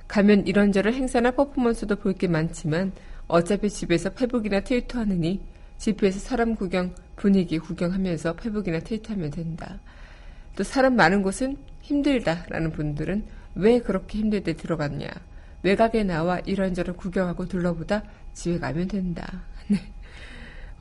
가면 0.07 0.47
이런저런 0.47 0.93
행사나 0.93 1.31
퍼포먼스도 1.31 1.95
볼 1.95 2.13
게 2.13 2.27
많지만 2.27 2.91
어차피 3.27 3.69
집에서 3.69 4.09
페북이나 4.09 4.61
트위터 4.61 4.99
하느니 4.99 5.41
집에서 5.77 6.19
사람 6.19 6.55
구경, 6.55 6.93
분위기 7.15 7.59
구경하면서 7.59 8.33
페북이나 8.33 8.79
트위터 8.79 9.13
하면 9.13 9.29
된다. 9.29 9.79
또 10.55 10.63
사람 10.63 10.95
많은 10.95 11.21
곳은 11.21 11.57
힘들다라는 11.89 12.71
분들은 12.71 13.23
왜 13.55 13.79
그렇게 13.79 14.19
힘들 14.19 14.43
때 14.43 14.53
들어갔냐. 14.53 15.07
외곽에 15.63 16.03
나와 16.03 16.39
이런저런 16.39 16.95
구경하고 16.95 17.47
둘러보다 17.47 18.03
집에 18.33 18.59
가면 18.59 18.87
된다. 18.87 19.43
네. 19.67 19.79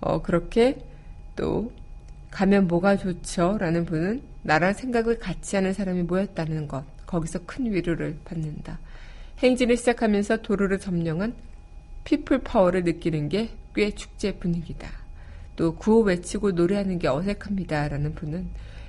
어, 0.01 0.23
그렇게 0.23 0.79
또 1.35 1.73
가면 2.31 2.69
뭐가 2.69 2.97
좋죠? 2.97 3.59
라는 3.59 3.85
분은 3.85 4.23
나랑 4.43 4.75
생각을 4.75 5.19
같이 5.19 5.57
하는 5.57 5.73
사람이 5.73 6.03
모였다는 6.05 6.69
것. 6.69 6.85
거기서 7.07 7.41
큰 7.47 7.73
위로를 7.73 8.17
받는다. 8.25 8.79
행진을 9.39 9.77
시작하면서 9.77 10.43
도로를 10.43 10.79
점령한 10.79 11.35
피플 12.05 12.39
파워를 12.41 12.85
느끼는 12.85 13.29
게 13.29 13.51
꽤 13.79 13.93
축제 13.93 14.33
분위기다. 14.33 14.91
또 15.55 15.77
구호 15.77 16.01
외치고 16.01 16.51
노래하는 16.51 16.99
게 16.99 17.07
어색합니다. 17.07 17.87
라는 17.87 18.13
분은 18.13 18.49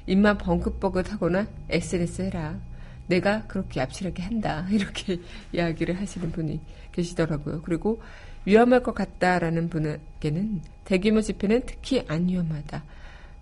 입만 0.09 0.39
벙긋벙긋 0.39 1.11
하거나 1.13 1.47
SNS 1.69 2.23
해라. 2.23 2.59
내가 3.05 3.45
그렇게 3.45 3.79
얍실하게 3.79 4.21
한다. 4.21 4.65
이렇게 4.71 5.19
이야기를 5.53 5.99
하시는 5.99 6.31
분이 6.31 6.59
계시더라고요. 6.91 7.61
그리고 7.61 8.01
위험할 8.45 8.81
것 8.81 8.95
같다라는 8.95 9.69
분에게는 9.69 10.61
대규모 10.83 11.21
집회는 11.21 11.61
특히 11.67 12.03
안 12.07 12.27
위험하다. 12.27 12.83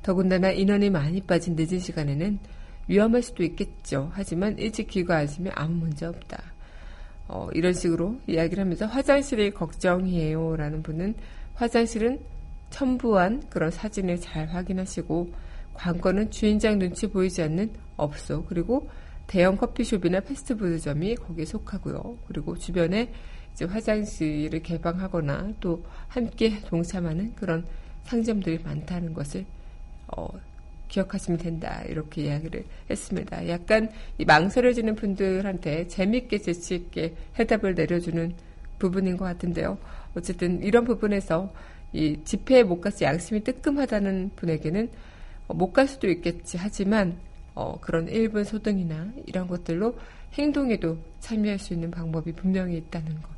더군다나 0.03 0.51
인원이 0.51 0.89
많이 0.89 1.21
빠진 1.21 1.56
늦은 1.56 1.80
시간에는 1.80 2.38
위험할 2.89 3.23
수도 3.23 3.43
있겠죠. 3.43 4.12
하지만 4.13 4.58
일찍 4.58 4.88
귀가하시면 4.88 5.53
아무 5.56 5.75
문제 5.75 6.06
없다. 6.06 6.43
어, 7.30 7.47
이런 7.53 7.71
식으로 7.71 8.19
이야기를 8.27 8.62
하면서 8.62 8.86
화장실이 8.86 9.51
걱정이에요. 9.51 10.58
라는 10.58 10.84
분은 10.84 11.15
화장실은 11.53 12.19
첨부한 12.71 13.43
그런 13.49 13.71
사진을 13.71 14.19
잘 14.19 14.47
확인하시고 14.47 15.46
관건은 15.77 16.31
주인장 16.31 16.79
눈치 16.79 17.07
보이지 17.07 17.41
않는 17.43 17.71
업소 17.95 18.43
그리고 18.45 18.89
대형 19.27 19.57
커피숍이나 19.57 20.21
패스트푸드점이 20.21 21.15
거기에 21.15 21.45
속하고요. 21.45 22.17
그리고 22.27 22.57
주변에 22.57 23.11
이제 23.53 23.65
화장실을 23.65 24.61
개방하거나 24.61 25.53
또 25.59 25.83
함께 26.07 26.61
동참하는 26.61 27.35
그런 27.35 27.65
상점들이 28.03 28.59
많다는 28.63 29.13
것을 29.13 29.45
어, 30.15 30.27
기억하시면 30.87 31.39
된다. 31.39 31.83
이렇게 31.87 32.23
이야기를 32.23 32.63
했습니다. 32.89 33.47
약간 33.49 33.89
이 34.17 34.25
망설여지는 34.25 34.95
분들한테 34.95 35.87
재밌게 35.87 36.37
재치 36.37 36.75
있게 36.75 37.15
해답을 37.37 37.75
내려주는 37.75 38.33
부분인 38.79 39.17
것 39.17 39.25
같은데요. 39.25 39.77
어쨌든 40.15 40.63
이런 40.63 40.85
부분에서 40.85 41.51
이 41.93 42.19
집회에 42.23 42.63
못 42.63 42.79
가서 42.79 43.05
양심이 43.05 43.43
뜨끔하다는 43.43 44.31
분에게는 44.35 44.89
어, 44.89 45.16
못 45.47 45.73
갈 45.73 45.88
수도 45.88 46.10
있겠지 46.10 46.57
하지만 46.57 47.17
어, 47.55 47.77
그런 47.81 48.05
1분 48.07 48.43
소등이나 48.43 49.12
이런 49.25 49.47
것들로 49.47 49.97
행동에도 50.33 50.97
참여할 51.19 51.57
수 51.57 51.73
있는 51.73 51.89
방법이 51.89 52.33
분명히 52.33 52.77
있다는 52.77 53.21
것. 53.21 53.29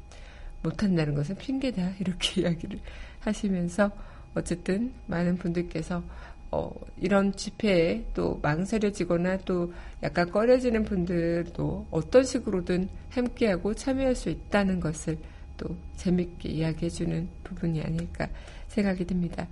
못한다는 0.62 1.16
것은 1.16 1.36
핑계다. 1.38 1.94
이렇게 2.02 2.42
이야기를 2.42 2.80
하시면서 3.22 3.92
어쨌든 4.36 4.92
많은 5.08 5.38
분들께서 5.38 6.04
어, 6.52 6.72
이런 6.98 7.32
집회에 7.34 8.04
또 8.14 8.40
망설여지거나 8.42 9.38
또 9.46 9.72
약간 10.02 10.30
꺼려지는 10.30 10.84
분들도 10.84 11.88
어떤 11.92 12.24
식으로든 12.24 12.90
함께하고 13.12 13.74
참여할 13.74 14.16
수 14.16 14.30
있다는 14.30 14.80
것을 14.80 15.18
또 15.58 15.76
재밌게 15.98 16.50
이야기해주는 16.50 17.30
부분이 17.44 17.82
아닐까 17.82 18.28
생각이 18.68 19.06
듭니다. 19.06 19.48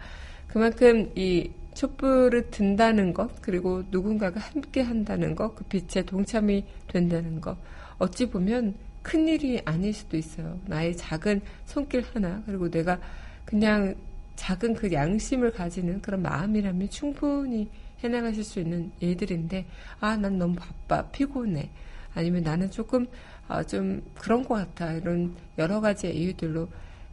그만큼 0.48 1.12
이 1.15 1.52
촛불을 1.78 2.50
든다는 2.50 3.13
것, 3.13 3.40
그리고 3.40 3.84
누군가가 3.92 4.40
함께 4.40 4.82
한다는 4.82 5.36
것, 5.36 5.56
그 5.56 5.63
빛에 5.66 6.02
동참이 6.04 6.66
된다는 6.88 7.40
것, 7.40 7.56
어찌 8.00 8.28
보면 8.28 8.74
큰 9.04 9.28
일이 9.28 9.62
아닐 9.63 9.94
수도 9.94 10.18
있어요. 10.18 10.60
나의 10.66 10.98
작은 10.98 11.40
손길 11.66 12.04
하나, 12.12 12.42
그리고 12.48 12.70
내가 12.70 13.00
그냥 13.46 13.94
작은 14.36 14.74
그 14.74 14.92
양심을 14.92 15.52
가지는 15.52 16.02
그런 16.02 16.24
마음이라면 16.24 16.90
충분히 16.90 17.70
해나가실 18.04 18.44
수 18.44 18.60
있는 18.60 18.92
일들인데, 19.00 19.66
아, 20.00 20.18
난 20.18 20.40
너무 20.40 20.56
바빠, 20.56 21.08
피곤해. 21.10 21.70
아니면 22.16 22.42
나는 22.42 22.72
조금, 22.72 23.06
아, 23.48 23.63
좀 23.63 24.02
그런 24.16 24.44
것 24.44 24.56
같아. 24.56 24.94
이런 24.94 25.36
여러 25.60 25.80
가지 25.80 26.10
이유들로 26.10 26.68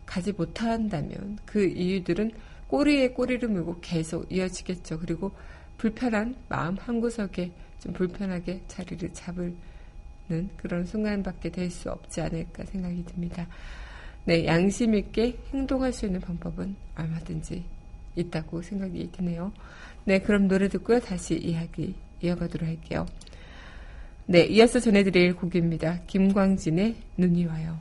가지 0.06 0.32
못한다면 0.32 1.38
그 1.44 1.66
이유들은 1.66 2.32
꼬리에 2.74 3.10
꼬리를 3.10 3.48
물고 3.48 3.78
계속 3.80 4.26
이어지겠죠. 4.32 4.98
그리고 4.98 5.30
불편한 5.78 6.34
마음 6.48 6.76
한구석에 6.76 7.52
좀 7.78 7.92
불편하게 7.92 8.62
자리를 8.66 9.12
잡는 9.12 9.54
그런 10.56 10.84
순간밖에 10.84 11.50
될 11.52 11.70
수 11.70 11.88
없지 11.92 12.20
않을까 12.20 12.64
생각이 12.64 13.04
듭니다. 13.04 13.46
네, 14.24 14.44
양심 14.44 14.96
있게 14.96 15.38
행동할 15.52 15.92
수 15.92 16.06
있는 16.06 16.20
방법은 16.20 16.74
얼마든지 16.96 17.62
있다고 18.16 18.62
생각이 18.62 19.08
드네요. 19.12 19.52
네, 20.04 20.18
그럼 20.18 20.48
노래 20.48 20.68
듣고요. 20.68 20.98
다시 20.98 21.36
이야기 21.36 21.94
이어가도록 22.22 22.68
할게요. 22.68 23.06
네, 24.26 24.46
이어서 24.46 24.80
전해드릴 24.80 25.36
곡입니다. 25.36 26.00
김광진의 26.08 26.96
눈이 27.18 27.46
와요. 27.46 27.78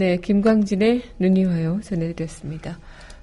네, 0.00 0.16
김광진의 0.16 1.02
눈이 1.18 1.44
와요 1.44 1.78
전해드렸습니다. 1.84 2.78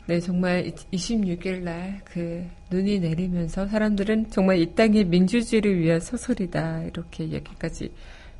네, 0.06 0.20
정말 0.20 0.72
26일 0.94 1.64
날 1.64 2.02
그 2.06 2.46
눈이 2.70 3.00
내리면서 3.00 3.66
사람들은 3.66 4.30
정말 4.30 4.60
이 4.60 4.76
땅의 4.76 5.06
민주주의를 5.06 5.80
위한 5.80 6.00
소설이다 6.00 6.84
이렇게 6.84 7.30
얘기까지 7.30 7.92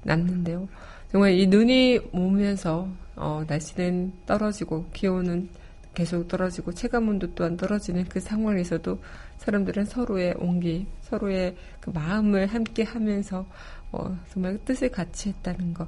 났는데요. 0.04 0.70
정말 1.12 1.32
이 1.32 1.48
눈이 1.48 2.00
오면서 2.12 2.88
어, 3.16 3.44
날씨는 3.48 4.14
떨어지고 4.28 4.86
기온은 4.94 5.50
계속 5.96 6.28
떨어지고 6.28 6.74
체감온도 6.74 7.34
또한 7.34 7.58
떨어지는 7.58 8.06
그 8.06 8.20
상황에서도 8.20 9.00
사람들은 9.38 9.86
서로의 9.86 10.36
온기, 10.38 10.86
서로의 11.02 11.56
그 11.80 11.90
마음을 11.90 12.46
함께 12.46 12.84
하면서 12.84 13.48
어, 13.92 14.16
정말 14.32 14.60
뜻을 14.64 14.90
같이 14.90 15.30
했다는 15.30 15.74
거. 15.74 15.88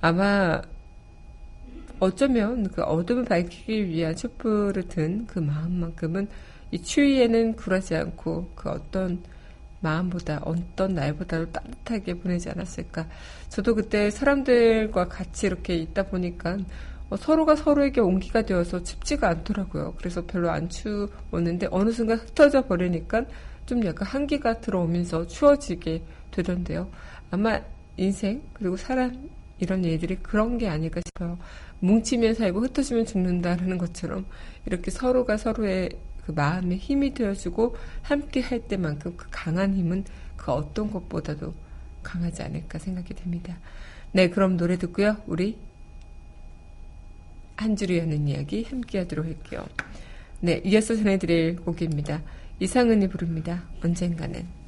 아마 0.00 0.62
어쩌면 2.02 2.68
그 2.70 2.82
어둠을 2.82 3.26
밝히기 3.26 3.86
위한 3.86 4.16
촛불을 4.16 4.88
든 4.88 5.24
그 5.28 5.38
마음만큼은 5.38 6.26
이 6.72 6.82
추위에는 6.82 7.54
굴하지 7.54 7.94
않고 7.94 8.50
그 8.56 8.70
어떤 8.70 9.22
마음보다 9.80 10.40
어떤 10.44 10.94
날보다도 10.94 11.52
따뜻하게 11.52 12.14
보내지 12.14 12.50
않았을까. 12.50 13.06
저도 13.50 13.76
그때 13.76 14.10
사람들과 14.10 15.06
같이 15.06 15.46
이렇게 15.46 15.76
있다 15.76 16.02
보니까 16.04 16.58
어, 17.08 17.16
서로가 17.16 17.54
서로에게 17.54 18.00
온기가 18.00 18.42
되어서 18.42 18.82
춥지가 18.82 19.28
않더라고요. 19.28 19.94
그래서 19.96 20.26
별로 20.26 20.50
안 20.50 20.68
추웠는데 20.68 21.68
어느 21.70 21.90
순간 21.92 22.18
흩어져 22.18 22.66
버리니까 22.66 23.26
좀 23.64 23.84
약간 23.86 24.08
한기가 24.08 24.58
들어오면서 24.60 25.28
추워지게 25.28 26.02
되던데요. 26.32 26.90
아마 27.30 27.60
인생 27.96 28.42
그리고 28.54 28.76
사람 28.76 29.30
이런 29.60 29.84
일들이 29.84 30.16
그런 30.16 30.58
게 30.58 30.68
아닐까 30.68 31.00
싶어요. 31.06 31.38
뭉치면 31.82 32.34
살고 32.34 32.60
흩어지면 32.60 33.06
죽는다라는 33.06 33.76
것처럼 33.76 34.24
이렇게 34.66 34.90
서로가 34.90 35.36
서로의 35.36 35.90
그 36.24 36.30
마음에 36.30 36.76
힘이 36.76 37.12
되어주고 37.12 37.74
함께 38.02 38.40
할 38.40 38.60
때만큼 38.60 39.16
그 39.16 39.26
강한 39.30 39.74
힘은 39.74 40.04
그 40.36 40.52
어떤 40.52 40.90
것보다도 40.90 41.52
강하지 42.04 42.42
않을까 42.42 42.78
생각이 42.78 43.14
됩니다. 43.14 43.58
네, 44.12 44.30
그럼 44.30 44.56
노래 44.56 44.78
듣고요. 44.78 45.16
우리 45.26 45.58
한 47.56 47.74
줄을 47.74 47.98
여는 47.98 48.28
이야기 48.28 48.62
함께 48.62 48.98
하도록 48.98 49.26
할게요. 49.26 49.66
네, 50.40 50.60
이어서 50.64 50.94
전해드릴 50.94 51.56
곡입니다. 51.56 52.22
이상은이 52.60 53.08
부릅니다. 53.08 53.64
언젠가는. 53.82 54.61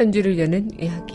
한 0.00 0.10
줄을 0.10 0.38
여는 0.38 0.70
이야기. 0.80 1.14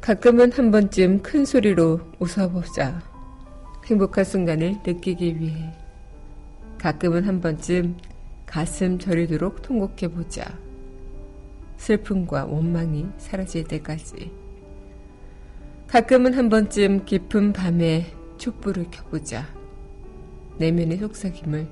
가끔은 0.00 0.52
한 0.52 0.70
번쯤 0.70 1.22
큰 1.22 1.44
소리로 1.44 1.98
웃어보자. 2.20 3.02
행복한 3.86 4.22
순간을 4.22 4.76
느끼기 4.86 5.40
위해 5.40 5.74
가끔은 6.78 7.24
한 7.24 7.40
번쯤 7.40 7.96
가슴 8.46 9.00
저리도록 9.00 9.62
통곡해보자. 9.62 10.44
슬픔과 11.76 12.44
원망이 12.44 13.08
사라질 13.18 13.64
때까지. 13.64 14.30
가끔은 15.88 16.34
한 16.34 16.48
번쯤 16.48 17.04
깊은 17.04 17.52
밤에 17.52 18.06
촛불을 18.38 18.92
켜보자. 18.92 19.59
내면의 20.60 20.98
속삭임을 20.98 21.66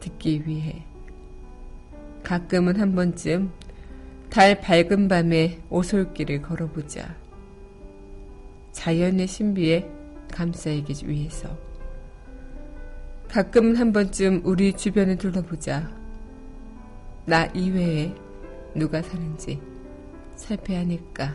듣기 0.00 0.46
위해. 0.46 0.84
가끔은 2.22 2.78
한 2.78 2.94
번쯤 2.94 3.50
달 4.28 4.60
밝은 4.60 5.08
밤에 5.08 5.62
오솔길을 5.70 6.42
걸어보자. 6.42 7.16
자연의 8.72 9.26
신비에 9.26 9.88
감싸이기 10.30 11.08
위해서. 11.08 11.56
가끔은 13.28 13.76
한 13.76 13.94
번쯤 13.94 14.42
우리 14.44 14.74
주변을 14.74 15.16
둘러보자. 15.16 15.90
나 17.24 17.46
이외에 17.46 18.14
누가 18.74 19.00
사는지 19.00 19.58
살펴야 20.36 20.80
하니까. 20.80 21.34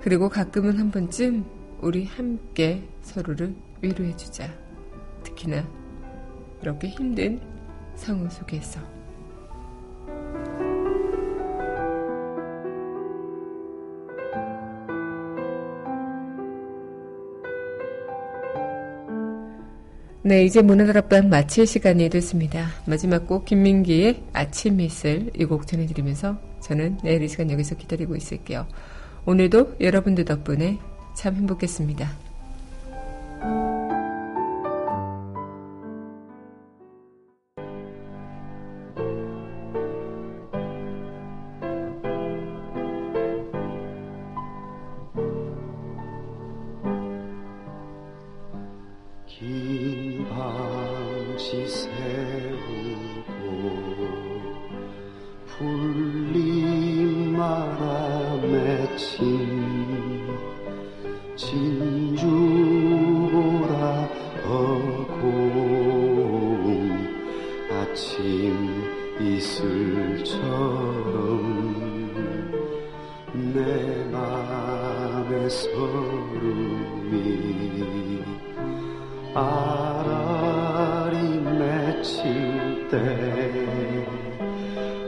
그리고 0.00 0.30
가끔은 0.30 0.78
한 0.78 0.90
번쯤 0.90 1.44
우리 1.82 2.06
함께 2.06 2.88
서로를 3.02 3.54
위로해주자. 3.82 4.59
특히나 5.40 5.64
이렇게 6.62 6.88
힘든 6.88 7.40
상황 7.94 8.28
속에서. 8.28 8.80
네, 20.22 20.44
이제 20.44 20.62
문화다락방 20.62 21.28
마칠 21.30 21.66
시간이 21.66 22.08
됐습니다. 22.10 22.68
마지막 22.86 23.26
곡 23.26 23.46
김민기의 23.46 24.22
아침 24.32 24.76
미술 24.76 25.30
이곡 25.34 25.66
전해드리면서 25.66 26.38
저는 26.60 26.98
내일 27.02 27.22
이 27.22 27.28
시간 27.28 27.50
여기서 27.50 27.76
기다리고 27.76 28.14
있을게요. 28.14 28.68
오늘도 29.24 29.76
여러분들 29.80 30.26
덕분에 30.26 30.78
참 31.14 31.34
행복했습니다. 31.34 32.29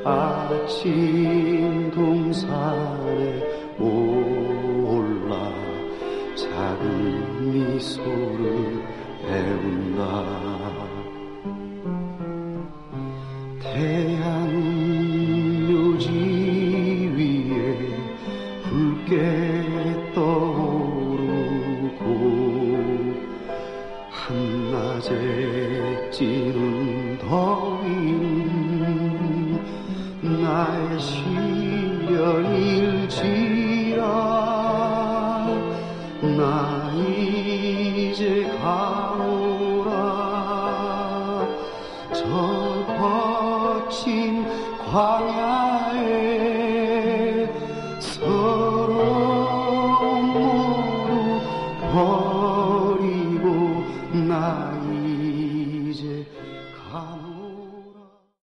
아침 0.05 1.91
동산에 1.91 3.43
올라 3.79 5.53
작은 6.37 7.53
미소를 7.53 8.83
배운다 9.27 10.52